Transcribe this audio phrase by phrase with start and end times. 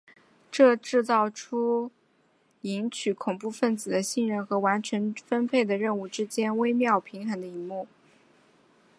[0.51, 1.91] 这制造出在
[2.61, 7.87] 赢取恐怖份子的信任和完成分配的任务之间微妙平衡的一幕。